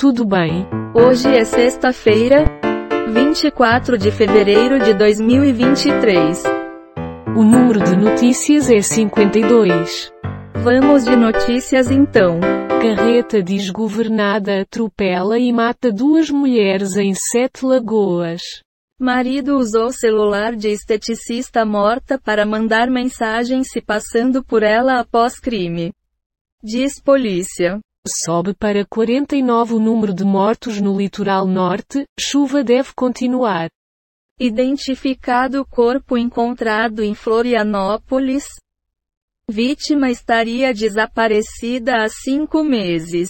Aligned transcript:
tudo 0.00 0.24
bem? 0.24 0.66
Hoje 0.94 1.28
é 1.28 1.44
sexta-feira, 1.44 2.46
24 3.12 3.98
de 3.98 4.10
fevereiro 4.10 4.82
de 4.82 4.94
2023. 4.94 6.42
O 7.36 7.44
número 7.44 7.84
de 7.84 7.94
notícias 7.98 8.70
é 8.70 8.80
52. 8.80 10.10
Vamos 10.64 11.04
de 11.04 11.14
notícias 11.14 11.90
então. 11.90 12.40
Carreta 12.80 13.42
desgovernada 13.42 14.62
atropela 14.62 15.38
e 15.38 15.52
mata 15.52 15.92
duas 15.92 16.30
mulheres 16.30 16.96
em 16.96 17.12
Sete 17.14 17.66
Lagoas. 17.66 18.40
Marido 18.98 19.58
usou 19.58 19.92
celular 19.92 20.56
de 20.56 20.68
esteticista 20.68 21.62
morta 21.66 22.18
para 22.18 22.46
mandar 22.46 22.88
mensagem 22.88 23.62
se 23.62 23.82
passando 23.82 24.42
por 24.42 24.62
ela 24.62 24.98
após 24.98 25.38
crime. 25.38 25.92
Diz 26.64 26.98
polícia. 26.98 27.78
Sobe 28.08 28.54
para 28.54 28.86
49 28.86 29.74
o 29.74 29.78
número 29.78 30.14
de 30.14 30.24
mortos 30.24 30.80
no 30.80 30.96
litoral 30.96 31.46
norte, 31.46 32.06
chuva 32.18 32.64
deve 32.64 32.94
continuar. 32.94 33.68
Identificado 34.38 35.66
corpo 35.66 36.16
encontrado 36.16 37.04
em 37.04 37.14
Florianópolis. 37.14 38.46
Vítima 39.46 40.10
estaria 40.10 40.72
desaparecida 40.72 42.02
há 42.02 42.08
cinco 42.08 42.64
meses. 42.64 43.28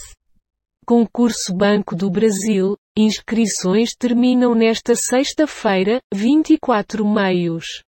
Concurso 0.87 1.53
Banco 1.53 1.97
do 1.97 2.09
Brasil, 2.09 2.77
inscrições 2.97 3.97
terminam 3.97 4.55
nesta 4.55 4.95
sexta-feira, 4.95 6.01
24 6.15 7.05
meios. 7.05 7.83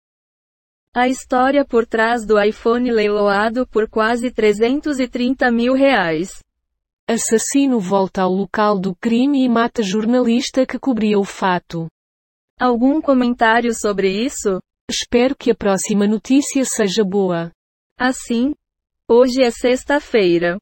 A 0.95 1.09
história 1.09 1.63
por 1.63 1.87
trás 1.87 2.25
do 2.25 2.41
iPhone 2.41 2.91
leiloado 2.91 3.67
por 3.67 3.87
quase 3.87 4.31
330 4.31 5.51
mil 5.51 5.75
reais. 5.75 6.41
Assassino 7.13 7.81
volta 7.81 8.23
ao 8.23 8.31
local 8.31 8.79
do 8.79 8.95
crime 8.95 9.43
e 9.43 9.49
mata 9.49 9.83
jornalista 9.83 10.65
que 10.65 10.79
cobria 10.79 11.19
o 11.19 11.25
fato. 11.25 11.89
Algum 12.57 13.03
comentário 13.03 13.75
sobre 13.75 14.09
isso? 14.09 14.61
Espero 14.89 15.35
que 15.35 15.51
a 15.51 15.55
próxima 15.57 16.07
notícia 16.07 16.65
seja 16.65 17.03
boa. 17.03 17.51
Assim, 17.99 18.55
hoje 19.09 19.43
é 19.43 19.51
sexta-feira. 19.51 20.57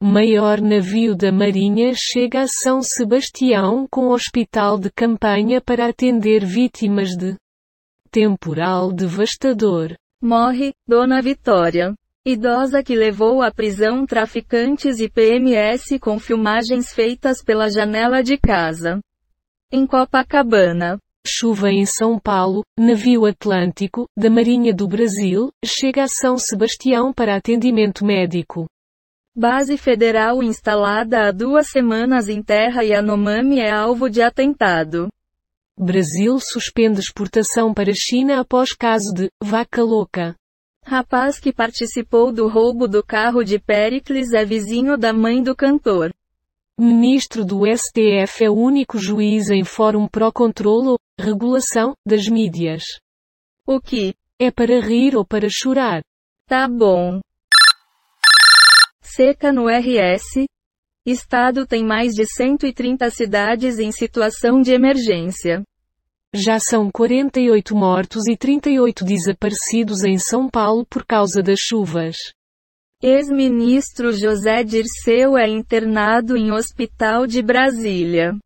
Maior 0.00 0.60
navio 0.60 1.16
da 1.16 1.32
Marinha 1.32 1.92
chega 1.92 2.42
a 2.42 2.46
São 2.46 2.80
Sebastião 2.82 3.84
com 3.90 4.10
hospital 4.10 4.78
de 4.78 4.92
campanha 4.92 5.60
para 5.60 5.88
atender 5.88 6.44
vítimas 6.44 7.16
de 7.16 7.36
temporal 8.12 8.92
devastador. 8.92 9.96
Morre, 10.20 10.72
Dona 10.84 11.22
Vitória. 11.22 11.94
Idosa 12.26 12.82
que 12.82 12.96
levou 12.96 13.40
à 13.40 13.52
prisão 13.52 14.04
traficantes 14.04 14.98
e 14.98 15.08
PMS 15.08 15.96
com 16.00 16.18
filmagens 16.18 16.92
feitas 16.92 17.40
pela 17.40 17.70
janela 17.70 18.20
de 18.20 18.36
casa. 18.36 18.98
Em 19.70 19.86
Copacabana. 19.86 20.98
Chuva 21.24 21.70
em 21.70 21.86
São 21.86 22.18
Paulo, 22.18 22.64
navio 22.76 23.26
Atlântico, 23.26 24.06
da 24.16 24.28
Marinha 24.28 24.74
do 24.74 24.88
Brasil, 24.88 25.52
chega 25.64 26.02
a 26.02 26.08
São 26.08 26.36
Sebastião 26.36 27.12
para 27.12 27.36
atendimento 27.36 28.04
médico. 28.04 28.66
Base 29.36 29.76
federal 29.76 30.42
instalada 30.42 31.28
há 31.28 31.30
duas 31.30 31.68
semanas 31.68 32.28
em 32.28 32.42
terra 32.42 32.82
Yanomami 32.82 33.60
é 33.60 33.70
alvo 33.70 34.10
de 34.10 34.20
atentado. 34.20 35.08
Brasil 35.80 36.40
suspende 36.40 36.98
exportação 36.98 37.72
para 37.72 37.92
China 37.94 38.40
após 38.40 38.72
caso 38.72 39.14
de 39.14 39.30
vaca 39.40 39.80
louca. 39.80 40.34
Rapaz 40.84 41.38
que 41.38 41.52
participou 41.52 42.32
do 42.32 42.48
roubo 42.48 42.88
do 42.88 43.00
carro 43.00 43.44
de 43.44 43.60
Pericles 43.60 44.32
é 44.32 44.44
vizinho 44.44 44.98
da 44.98 45.12
mãe 45.12 45.40
do 45.40 45.54
cantor. 45.54 46.12
Ministro 46.76 47.44
do 47.44 47.60
STF 47.64 48.42
é 48.42 48.50
o 48.50 48.54
único 48.54 48.98
juiz 48.98 49.50
em 49.50 49.62
Fórum 49.62 50.08
Pro-Controlo, 50.08 50.98
regulação, 51.16 51.94
das 52.04 52.26
mídias. 52.26 52.82
O 53.64 53.80
que? 53.80 54.14
É 54.36 54.50
para 54.50 54.80
rir 54.80 55.14
ou 55.14 55.24
para 55.24 55.48
chorar? 55.48 56.02
Tá 56.48 56.66
bom. 56.66 57.20
Seca 59.00 59.52
no 59.52 59.68
RS. 59.68 60.44
Estado 61.10 61.66
tem 61.66 61.82
mais 61.82 62.12
de 62.12 62.26
130 62.26 63.08
cidades 63.08 63.78
em 63.78 63.90
situação 63.90 64.60
de 64.60 64.72
emergência. 64.72 65.62
Já 66.34 66.60
são 66.60 66.90
48 66.90 67.74
mortos 67.74 68.26
e 68.28 68.36
38 68.36 69.06
desaparecidos 69.06 70.04
em 70.04 70.18
São 70.18 70.50
Paulo 70.50 70.84
por 70.84 71.06
causa 71.06 71.42
das 71.42 71.58
chuvas. 71.58 72.16
Ex-ministro 73.02 74.12
José 74.12 74.62
Dirceu 74.62 75.38
é 75.38 75.48
internado 75.48 76.36
em 76.36 76.52
hospital 76.52 77.26
de 77.26 77.40
Brasília. 77.40 78.36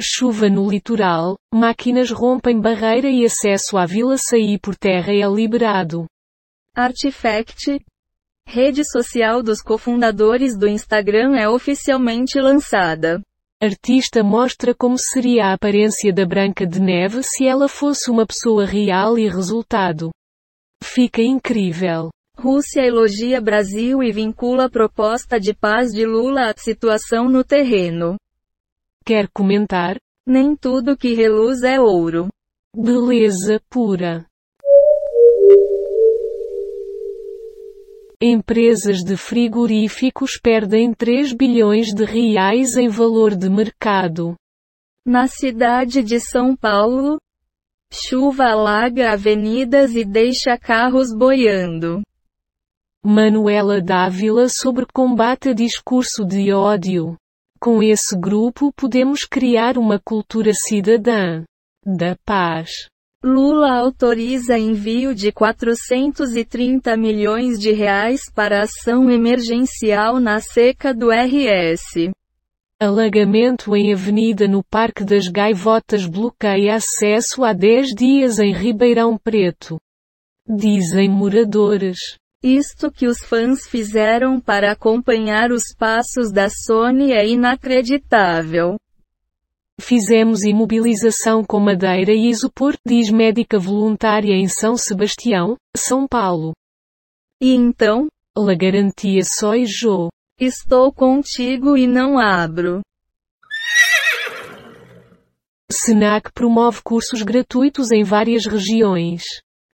Chuva 0.00 0.48
no 0.48 0.70
litoral, 0.70 1.36
máquinas 1.52 2.12
rompem 2.12 2.60
barreira 2.60 3.10
e 3.10 3.24
acesso 3.24 3.76
à 3.76 3.86
Vila 3.86 4.16
Saí 4.18 4.56
por 4.56 4.76
terra 4.76 5.12
é 5.12 5.26
liberado. 5.26 6.06
Artifact, 6.76 7.80
rede 8.46 8.82
social 8.84 9.42
dos 9.42 9.60
cofundadores 9.60 10.56
do 10.56 10.68
Instagram 10.68 11.36
é 11.36 11.48
oficialmente 11.48 12.40
lançada. 12.40 13.20
Artista 13.62 14.22
mostra 14.22 14.74
como 14.74 14.98
seria 14.98 15.46
a 15.46 15.52
aparência 15.54 16.12
da 16.12 16.26
Branca 16.26 16.66
de 16.66 16.80
Neve 16.80 17.22
se 17.22 17.46
ela 17.46 17.68
fosse 17.68 18.10
uma 18.10 18.26
pessoa 18.26 18.64
real 18.64 19.18
e 19.18 19.28
resultado. 19.28 20.10
Fica 20.82 21.22
incrível. 21.22 22.10
Rússia 22.36 22.82
elogia 22.82 23.40
Brasil 23.40 24.02
e 24.02 24.12
vincula 24.12 24.66
a 24.66 24.70
proposta 24.70 25.40
de 25.40 25.54
paz 25.54 25.92
de 25.92 26.04
Lula 26.04 26.50
à 26.50 26.54
situação 26.56 27.28
no 27.28 27.42
terreno. 27.42 28.16
Quer 29.04 29.28
comentar? 29.32 29.96
Nem 30.26 30.56
tudo 30.56 30.96
que 30.96 31.14
reluz 31.14 31.62
é 31.62 31.80
ouro. 31.80 32.28
Beleza 32.74 33.60
pura. 33.70 34.26
Empresas 38.26 39.04
de 39.04 39.18
frigoríficos 39.18 40.40
perdem 40.42 40.94
3 40.94 41.34
bilhões 41.34 41.92
de 41.92 42.06
reais 42.06 42.74
em 42.74 42.88
valor 42.88 43.36
de 43.36 43.50
mercado. 43.50 44.34
Na 45.04 45.26
cidade 45.26 46.02
de 46.02 46.18
São 46.18 46.56
Paulo, 46.56 47.18
chuva 47.92 48.44
alaga 48.44 49.12
avenidas 49.12 49.94
e 49.94 50.06
deixa 50.06 50.56
carros 50.56 51.14
boiando. 51.14 52.00
Manuela 53.04 53.82
Dávila 53.82 54.48
sobre 54.48 54.86
combate 54.90 55.50
a 55.50 55.52
discurso 55.52 56.24
de 56.24 56.50
ódio. 56.50 57.18
Com 57.60 57.82
esse 57.82 58.18
grupo 58.18 58.72
podemos 58.72 59.26
criar 59.26 59.76
uma 59.76 60.00
cultura 60.02 60.54
cidadã 60.54 61.44
da 61.84 62.16
paz. 62.24 62.88
Lula 63.26 63.72
autoriza 63.78 64.58
envio 64.58 65.14
de 65.14 65.32
430 65.32 66.94
milhões 66.94 67.58
de 67.58 67.72
reais 67.72 68.30
para 68.30 68.64
ação 68.64 69.10
emergencial 69.10 70.20
na 70.20 70.40
seca 70.40 70.92
do 70.92 71.08
RS. 71.10 72.10
Alagamento 72.78 73.74
em 73.74 73.94
avenida 73.94 74.46
no 74.46 74.62
Parque 74.62 75.02
das 75.02 75.26
Gaivotas 75.26 76.04
bloqueia 76.04 76.74
acesso 76.74 77.42
há 77.42 77.54
10 77.54 77.94
dias 77.96 78.38
em 78.38 78.52
Ribeirão 78.52 79.16
Preto. 79.16 79.78
Dizem 80.46 81.08
moradores. 81.08 81.96
Isto 82.42 82.92
que 82.92 83.06
os 83.06 83.24
fãs 83.24 83.66
fizeram 83.66 84.38
para 84.38 84.70
acompanhar 84.70 85.50
os 85.50 85.74
passos 85.74 86.30
da 86.30 86.50
Sony 86.50 87.12
é 87.12 87.26
inacreditável. 87.26 88.76
Fizemos 89.80 90.44
imobilização 90.44 91.44
com 91.44 91.58
madeira 91.58 92.12
e 92.12 92.28
isopor, 92.28 92.74
diz 92.86 93.10
médica 93.10 93.58
voluntária 93.58 94.34
em 94.34 94.48
São 94.48 94.76
Sebastião, 94.76 95.56
São 95.76 96.06
Paulo. 96.06 96.52
E 97.40 97.52
então? 97.54 98.06
La 98.36 98.54
garantia 98.54 99.22
só 99.24 99.54
e 99.54 99.66
Jô. 99.66 100.08
Estou 100.40 100.92
contigo 100.92 101.76
e 101.76 101.86
não 101.86 102.18
abro. 102.18 102.80
Senac 105.70 106.32
promove 106.32 106.80
cursos 106.82 107.22
gratuitos 107.22 107.90
em 107.90 108.02
várias 108.04 108.46
regiões. 108.46 109.22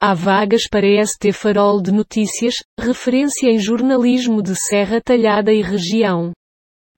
Há 0.00 0.12
vagas 0.12 0.68
para 0.68 0.86
ST 1.04 1.32
Farol 1.32 1.80
de 1.80 1.90
Notícias, 1.90 2.56
referência 2.78 3.48
em 3.48 3.58
jornalismo 3.58 4.42
de 4.42 4.54
Serra 4.54 5.00
Talhada 5.00 5.52
e 5.52 5.62
região. 5.62 6.32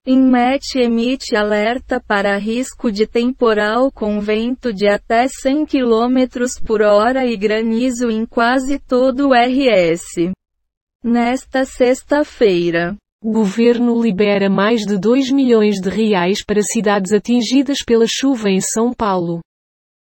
Inmet 0.07 0.79
emite 0.79 1.35
alerta 1.35 1.99
para 1.99 2.37
risco 2.37 2.91
de 2.91 3.05
temporal 3.05 3.91
com 3.91 4.19
vento 4.19 4.73
de 4.73 4.87
até 4.87 5.27
100 5.27 5.65
km 5.65 6.45
por 6.65 6.81
hora 6.81 7.25
e 7.25 7.35
granizo 7.35 8.09
em 8.09 8.25
quase 8.25 8.79
todo 8.79 9.29
o 9.29 9.33
RS. 9.33 10.31
Nesta 11.03 11.65
sexta-feira, 11.65 12.95
Governo 13.21 14.01
libera 14.01 14.49
mais 14.49 14.85
de 14.85 14.97
2 14.97 15.29
milhões 15.31 15.81
de 15.81 15.89
reais 15.89 16.41
para 16.41 16.61
cidades 16.61 17.11
atingidas 17.11 17.83
pela 17.83 18.05
chuva 18.07 18.49
em 18.49 18.61
São 18.61 18.93
Paulo. 18.93 19.41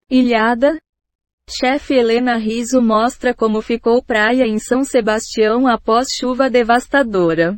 Ilhada, 0.09 0.79
Chefe 1.50 1.95
Helena 1.95 2.37
Riso 2.37 2.81
mostra 2.81 3.35
como 3.35 3.61
ficou 3.61 4.00
praia 4.00 4.47
em 4.47 4.61
São 4.61 4.85
Sebastião 4.85 5.67
após 5.67 6.12
chuva 6.12 6.49
devastadora. 6.49 7.56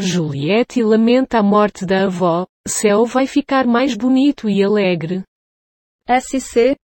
Juliette 0.00 0.80
lamenta 0.80 1.40
a 1.40 1.42
morte 1.42 1.84
da 1.84 2.04
avó, 2.04 2.46
céu 2.66 3.04
vai 3.04 3.26
ficar 3.26 3.66
mais 3.66 3.96
bonito 3.96 4.48
e 4.48 4.62
alegre. 4.62 5.24
SC. 6.08 6.76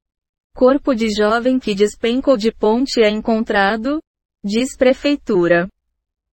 Corpo 0.52 0.92
de 0.94 1.08
jovem 1.10 1.60
que 1.60 1.76
despencou 1.76 2.36
de 2.36 2.50
ponte 2.50 3.00
é 3.00 3.08
encontrado? 3.08 4.00
Diz 4.44 4.76
prefeitura. 4.76 5.68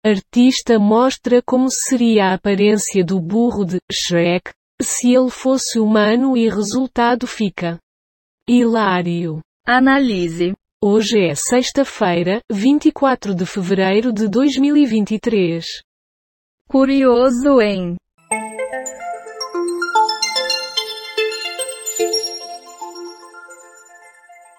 Artista 0.06 0.80
mostra 0.80 1.42
como 1.46 1.70
seria 1.70 2.28
a 2.28 2.34
aparência 2.36 3.04
do 3.04 3.20
burro 3.20 3.66
de 3.66 3.80
Shrek, 3.92 4.50
se 4.82 5.14
ele 5.14 5.30
fosse 5.30 5.80
humano 5.80 6.38
e 6.38 6.48
resultado 6.48 7.28
fica 7.28 7.78
hilário. 8.48 9.42
Analise. 9.68 10.54
Hoje 10.82 11.20
é 11.20 11.36
sexta-feira, 11.36 12.40
24 12.50 13.36
de 13.36 13.46
fevereiro 13.46 14.14
de 14.14 14.30
2023. 14.30 15.84
Curioso 16.72 17.60
em 17.62 17.96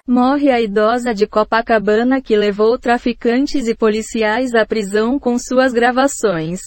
Morre 0.04 0.50
a 0.50 0.60
idosa 0.60 1.14
de 1.14 1.28
Copacabana 1.28 2.20
que 2.20 2.36
levou 2.36 2.76
traficantes 2.76 3.68
e 3.68 3.76
policiais 3.76 4.56
à 4.56 4.66
prisão 4.66 5.20
com 5.20 5.38
suas 5.38 5.72
gravações. 5.72 6.58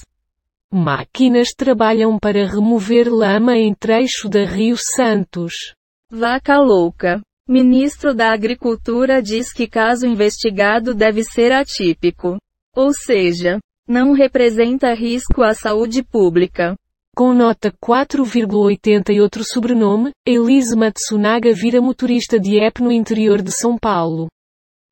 Máquinas 0.72 1.50
trabalham 1.50 2.18
para 2.18 2.48
remover 2.48 3.14
lama 3.14 3.58
em 3.58 3.76
trecho 3.76 4.30
da 4.30 4.46
Rio 4.46 4.78
Santos. 4.78 5.76
Vaca 6.10 6.58
louca. 6.58 7.22
Ministro 7.50 8.14
da 8.14 8.32
Agricultura 8.32 9.22
diz 9.22 9.52
que 9.52 9.68
caso 9.68 10.08
investigado 10.08 10.96
deve 10.96 11.22
ser 11.22 11.52
atípico. 11.52 12.38
Ou 12.74 12.94
seja, 12.94 13.60
não 13.88 14.14
representa 14.14 14.94
risco 14.94 15.44
à 15.44 15.54
saúde 15.54 16.04
pública. 16.04 16.76
Com 17.16 17.34
nota 17.34 17.72
4,80 17.72 19.14
e 19.14 19.22
outro 19.22 19.44
sobrenome, 19.44 20.12
Elise 20.26 20.76
Matsunaga 20.76 21.54
vira 21.54 21.80
motorista 21.80 22.40
de 22.40 22.58
EP 22.58 22.80
no 22.80 22.92
interior 22.92 23.42
de 23.42 23.52
São 23.52 23.78
Paulo. 23.78 24.28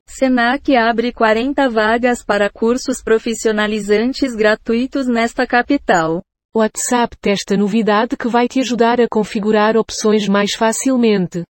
Senac 0.08 0.76
abre 0.76 1.12
40 1.14 1.70
vagas 1.70 2.24
para 2.24 2.50
cursos 2.50 3.02
profissionalizantes 3.02 4.36
gratuitos 4.36 5.08
nesta 5.08 5.48
capital. 5.48 6.22
WhatsApp 6.54 7.16
testa 7.22 7.56
novidade 7.56 8.18
que 8.18 8.28
vai 8.28 8.48
te 8.48 8.60
ajudar 8.60 9.00
a 9.00 9.08
configurar 9.10 9.78
opções 9.78 10.28
mais 10.28 10.54
facilmente. 10.54 11.44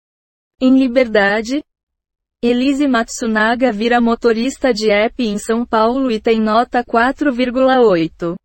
Em 0.60 0.76
Liberdade, 0.76 1.62
Elise 2.40 2.86
Matsunaga 2.86 3.72
vira 3.72 4.00
motorista 4.00 4.72
de 4.72 4.92
app 4.92 5.20
em 5.20 5.38
São 5.38 5.66
Paulo 5.66 6.08
e 6.08 6.20
tem 6.20 6.40
nota 6.40 6.84
4,8. 6.84 8.36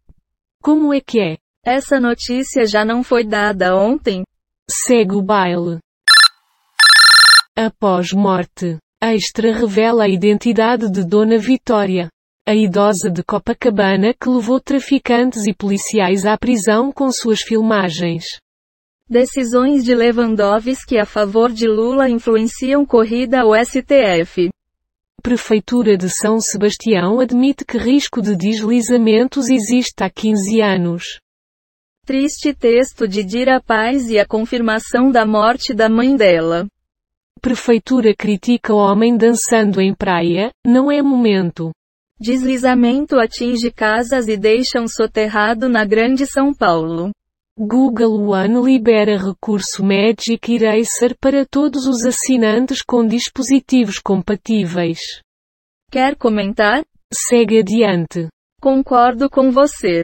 Como 0.63 0.91
é 0.91 0.99
que 0.99 1.21
é? 1.21 1.37
Essa 1.63 1.99
notícia 1.99 2.65
já 2.65 2.83
não 2.83 3.03
foi 3.03 3.23
dada 3.23 3.75
ontem? 3.75 4.23
Segue 4.67 5.13
o 5.13 5.21
baile. 5.21 5.77
Após 7.55 8.11
morte, 8.13 8.79
Extra 8.99 9.53
revela 9.53 10.05
a 10.05 10.09
identidade 10.09 10.89
de 10.91 11.05
Dona 11.05 11.37
Vitória, 11.37 12.09
a 12.47 12.55
idosa 12.55 13.11
de 13.11 13.23
Copacabana 13.23 14.11
que 14.11 14.27
levou 14.27 14.59
traficantes 14.59 15.45
e 15.45 15.53
policiais 15.53 16.25
à 16.25 16.35
prisão 16.35 16.91
com 16.91 17.11
suas 17.11 17.41
filmagens. 17.41 18.25
Decisões 19.09 19.83
de 19.83 19.93
Lewandowski 19.93 20.97
a 20.97 21.05
favor 21.05 21.51
de 21.51 21.67
Lula 21.67 22.09
influenciam 22.09 22.85
corrida 22.85 23.41
ao 23.41 23.51
STF. 23.53 24.49
Prefeitura 25.21 25.97
de 25.97 26.09
São 26.09 26.39
Sebastião 26.39 27.19
admite 27.19 27.65
que 27.65 27.77
risco 27.77 28.21
de 28.21 28.33
deslizamentos 28.35 29.49
existe 29.49 30.01
há 30.03 30.09
15 30.09 30.61
anos. 30.61 31.03
Triste 32.05 32.53
texto 32.53 33.05
de 33.05 33.23
Dira 33.23 33.61
Paz 33.61 34.09
e 34.09 34.17
a 34.17 34.25
confirmação 34.25 35.11
da 35.11 35.25
morte 35.25 35.73
da 35.73 35.89
mãe 35.89 36.15
dela. 36.15 36.65
Prefeitura 37.41 38.15
critica 38.15 38.73
homem 38.73 39.17
dançando 39.17 39.81
em 39.81 39.93
praia, 39.93 40.49
não 40.65 40.89
é 40.89 41.01
momento. 41.01 41.71
Deslizamento 42.19 43.19
atinge 43.19 43.69
casas 43.69 44.29
e 44.29 44.37
deixa 44.37 44.79
um 44.79 44.87
soterrado 44.87 45.67
na 45.67 45.83
Grande 45.83 46.25
São 46.25 46.53
Paulo. 46.53 47.11
Google 47.55 48.29
One 48.29 48.65
libera 48.65 49.15
recurso 49.15 49.83
Magic 49.83 50.51
Eraser 50.51 51.15
para 51.19 51.45
todos 51.45 51.85
os 51.85 52.03
assinantes 52.03 52.81
com 52.81 53.05
dispositivos 53.05 53.99
compatíveis. 53.99 54.99
Quer 55.91 56.15
comentar? 56.15 56.83
Segue 57.13 57.59
adiante. 57.59 58.27
Concordo 58.59 59.29
com 59.29 59.51
você. 59.51 60.03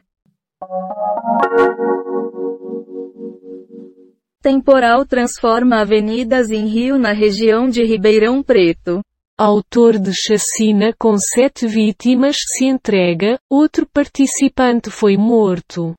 Temporal 4.44 5.04
transforma 5.04 5.82
avenidas 5.82 6.52
em 6.52 6.68
rio 6.68 7.00
na 7.00 7.14
região 7.14 7.68
de 7.68 7.84
Ribeirão 7.84 8.44
Preto. 8.44 9.02
Autor 9.36 9.98
de 9.98 10.14
chacina 10.14 10.94
com 11.00 11.18
sete 11.18 11.66
vítimas 11.66 12.44
se 12.46 12.66
entrega, 12.66 13.40
outro 13.50 13.88
participante 13.88 14.92
foi 14.92 15.18
morto. 15.18 15.96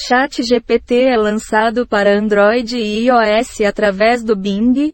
Chat 0.00 0.44
GPT 0.44 1.06
é 1.06 1.16
lançado 1.16 1.84
para 1.84 2.16
Android 2.16 2.76
e 2.76 3.06
iOS 3.06 3.60
através 3.62 4.22
do 4.22 4.36
Bing 4.36 4.92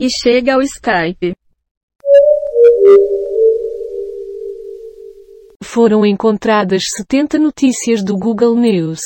e 0.00 0.10
chega 0.10 0.54
ao 0.54 0.60
Skype. 0.60 1.36
Foram 5.62 6.04
encontradas 6.04 6.90
70 6.96 7.38
notícias 7.38 8.02
do 8.02 8.18
Google 8.18 8.56
News, 8.56 9.00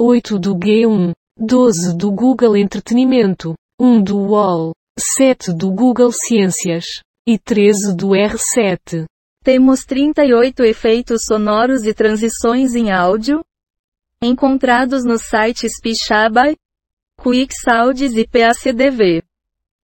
8 0.00 0.38
do 0.38 0.54
G1, 0.56 1.12
12 1.38 1.94
do 1.94 2.10
Google 2.10 2.56
Entretenimento, 2.56 3.54
1 3.78 4.02
do 4.02 4.16
UOL, 4.16 4.72
7 4.98 5.52
do 5.52 5.70
Google 5.70 6.10
Ciências 6.10 7.02
e 7.28 7.38
13 7.38 7.94
do 7.94 8.08
R7. 8.08 9.04
Temos 9.44 9.84
38 9.84 10.64
efeitos 10.64 11.26
sonoros 11.26 11.84
e 11.84 11.92
transições 11.92 12.74
em 12.74 12.90
áudio, 12.90 13.44
encontrados 14.22 15.04
nos 15.04 15.22
sites 15.22 15.80
Pixabay, 15.80 16.56
QuickSounds 17.20 18.16
e 18.16 18.26
PACDV. 18.26 19.22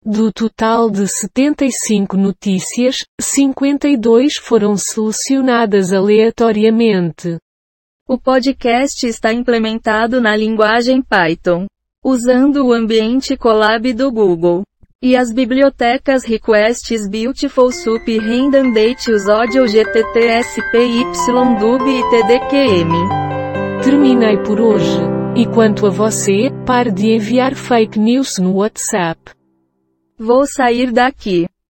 Do 0.04 0.31
total 0.31 0.89
de 0.89 1.07
75 1.07 2.18
notícias, 2.18 3.06
52 3.19 4.36
foram 4.38 4.75
selecionadas 4.75 5.94
aleatoriamente. 5.94 7.38
O 8.07 8.18
podcast 8.18 9.06
está 9.06 9.31
implementado 9.31 10.19
na 10.19 10.35
linguagem 10.35 11.04
Python, 11.04 11.68
usando 12.04 12.66
o 12.66 12.73
ambiente 12.73 13.38
Colab 13.38 13.94
do 13.94 14.11
Google. 14.11 14.64
E 15.04 15.16
as 15.16 15.31
bibliotecas 15.31 16.26
Requests 16.26 17.07
Beautiful 17.07 17.71
Soup 17.71 18.06
Random 18.19 18.71
Date 18.71 19.11
Us 19.11 19.28
Audio 19.28 19.66
GTTSPYDUB 19.66 20.21
e 21.88 22.04
TDQM. 22.09 23.41
Terminei 23.83 24.38
por 24.38 24.61
hoje. 24.61 25.00
E 25.35 25.44
quanto 25.47 25.88
a 25.88 25.90
você, 25.90 26.52
pare 26.68 26.92
de 26.92 27.16
enviar 27.16 27.56
fake 27.56 27.97
news 27.97 28.38
no 28.38 28.57
WhatsApp. 28.57 29.19
Vou 30.19 30.45
sair 30.45 30.92
daqui. 30.92 31.47